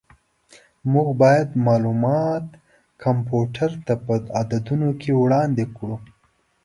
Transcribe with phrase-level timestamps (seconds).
[0.91, 2.45] موږ باید معلومات
[3.03, 5.95] کمپیوټر ته په عددونو کې وړاندې کړو.